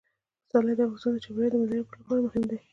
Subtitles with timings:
[0.45, 2.57] پسرلی د افغانستان د چاپیریال د مدیریت لپاره مهم دي.